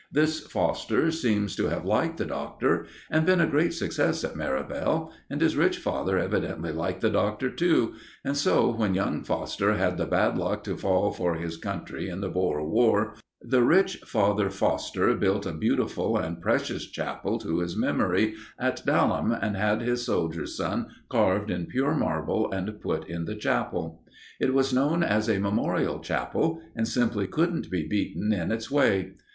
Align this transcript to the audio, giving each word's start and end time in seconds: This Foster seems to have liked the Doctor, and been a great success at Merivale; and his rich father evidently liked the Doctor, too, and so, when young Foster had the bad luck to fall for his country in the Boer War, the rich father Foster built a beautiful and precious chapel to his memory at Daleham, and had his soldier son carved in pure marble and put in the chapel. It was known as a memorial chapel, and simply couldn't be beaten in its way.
This 0.11 0.39
Foster 0.39 1.11
seems 1.11 1.55
to 1.55 1.67
have 1.67 1.85
liked 1.85 2.17
the 2.17 2.25
Doctor, 2.25 2.87
and 3.11 3.23
been 3.23 3.39
a 3.39 3.45
great 3.45 3.71
success 3.71 4.23
at 4.23 4.35
Merivale; 4.35 5.11
and 5.29 5.39
his 5.39 5.55
rich 5.55 5.77
father 5.77 6.17
evidently 6.17 6.71
liked 6.71 7.01
the 7.01 7.09
Doctor, 7.11 7.51
too, 7.51 7.93
and 8.25 8.35
so, 8.35 8.71
when 8.71 8.95
young 8.95 9.21
Foster 9.23 9.75
had 9.75 9.97
the 9.99 10.07
bad 10.07 10.39
luck 10.39 10.63
to 10.63 10.75
fall 10.75 11.11
for 11.11 11.35
his 11.35 11.55
country 11.55 12.09
in 12.09 12.19
the 12.19 12.29
Boer 12.31 12.67
War, 12.67 13.13
the 13.43 13.61
rich 13.61 13.97
father 13.97 14.49
Foster 14.49 15.13
built 15.15 15.45
a 15.45 15.51
beautiful 15.51 16.17
and 16.17 16.41
precious 16.41 16.87
chapel 16.87 17.37
to 17.37 17.59
his 17.59 17.77
memory 17.77 18.33
at 18.57 18.83
Daleham, 18.83 19.31
and 19.31 19.55
had 19.55 19.83
his 19.83 20.03
soldier 20.07 20.47
son 20.47 20.87
carved 21.09 21.51
in 21.51 21.67
pure 21.67 21.93
marble 21.93 22.51
and 22.51 22.81
put 22.81 23.07
in 23.07 23.25
the 23.25 23.35
chapel. 23.35 24.03
It 24.39 24.51
was 24.55 24.73
known 24.73 25.03
as 25.03 25.29
a 25.29 25.37
memorial 25.39 25.99
chapel, 25.99 26.59
and 26.75 26.87
simply 26.87 27.27
couldn't 27.27 27.69
be 27.69 27.87
beaten 27.87 28.33
in 28.33 28.51
its 28.51 28.71
way. 28.71 29.11